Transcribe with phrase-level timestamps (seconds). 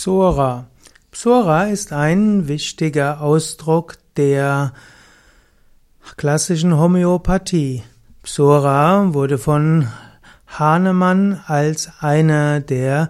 [0.00, 0.68] Psora.
[1.10, 4.72] Psora ist ein wichtiger Ausdruck der
[6.16, 7.82] klassischen Homöopathie.
[8.22, 9.88] Psora wurde von
[10.46, 13.08] Hahnemann als einer der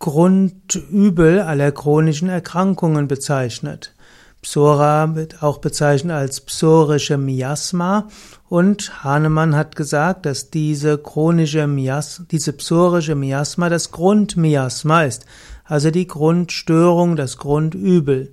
[0.00, 3.94] Grundübel aller chronischen Erkrankungen bezeichnet.
[4.42, 8.08] Psora wird auch bezeichnet als psorische Miasma
[8.48, 15.26] und Hahnemann hat gesagt, dass diese chronische Miasma, diese psorische Miasma das Grundmiasma ist,
[15.64, 18.32] also die Grundstörung, das Grundübel.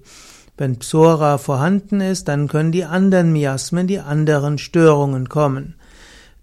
[0.57, 5.75] Wenn Psora vorhanden ist, dann können die anderen Miasmen, die anderen Störungen kommen.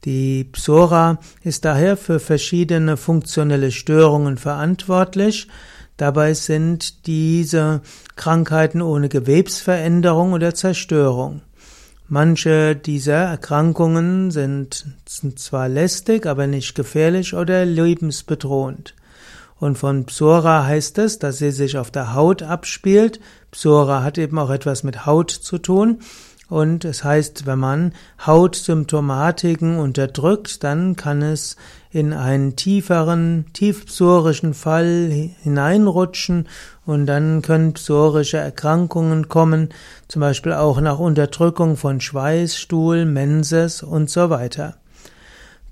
[0.05, 5.47] Die Psora ist daher für verschiedene funktionelle Störungen verantwortlich
[5.96, 7.82] Dabei sind diese
[8.16, 11.42] Krankheiten ohne Gewebsveränderung oder Zerstörung.
[12.09, 14.84] Manche dieser Erkrankungen sind
[15.36, 18.95] zwar lästig, aber nicht gefährlich oder lebensbedrohend.
[19.59, 23.20] Und von Psora heißt es, dass sie sich auf der Haut abspielt.
[23.52, 26.00] Psora hat eben auch etwas mit Haut zu tun.
[26.53, 27.95] Und es heißt, wenn man
[28.27, 31.56] Hautsymptomatiken unterdrückt, dann kann es
[31.91, 36.47] in einen tieferen, tiefpsorischen Fall hineinrutschen
[36.84, 39.70] und dann können psorische Erkrankungen kommen,
[40.08, 44.77] zum Beispiel auch nach Unterdrückung von Schweißstuhl, Menses und so weiter.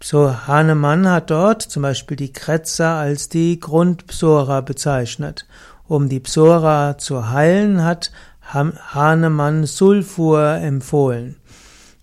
[0.03, 5.45] So Hahnemann hat dort zum Beispiel die Kretzer als die Grundpsora bezeichnet.
[5.87, 8.13] Um die Psora zu heilen, hat
[8.53, 11.37] Hahnemann Sulfur empfohlen.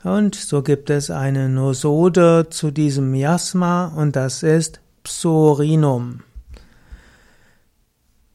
[0.04, 6.22] Und so gibt es eine Nosode zu diesem Miasma und das ist Psorinum.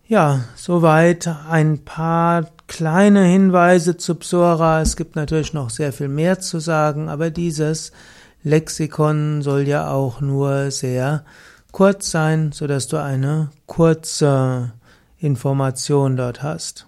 [0.07, 4.83] Ja, soweit ein paar kleine Hinweise zu Psora.
[4.83, 7.93] Es gibt natürlich noch sehr viel mehr zu sagen, aber dieses
[8.43, 11.25] Lexikon soll ja auch nur sehr
[11.71, 14.73] kurz sein, so dass du eine kurze
[15.19, 16.87] Information dort hast.